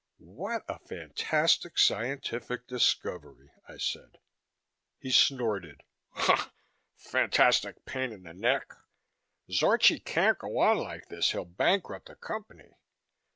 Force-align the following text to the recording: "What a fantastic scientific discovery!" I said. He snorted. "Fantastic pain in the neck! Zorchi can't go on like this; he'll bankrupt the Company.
"What 0.33 0.63
a 0.67 0.79
fantastic 0.79 1.77
scientific 1.77 2.65
discovery!" 2.65 3.51
I 3.69 3.77
said. 3.77 4.17
He 4.97 5.11
snorted. 5.11 5.83
"Fantastic 6.95 7.85
pain 7.85 8.11
in 8.11 8.23
the 8.23 8.33
neck! 8.33 8.73
Zorchi 9.51 10.03
can't 10.03 10.39
go 10.39 10.57
on 10.57 10.79
like 10.79 11.09
this; 11.09 11.33
he'll 11.33 11.45
bankrupt 11.45 12.07
the 12.07 12.15
Company. 12.15 12.73